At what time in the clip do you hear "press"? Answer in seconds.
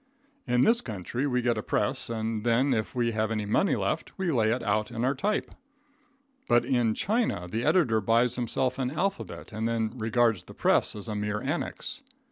1.61-2.09, 10.55-10.95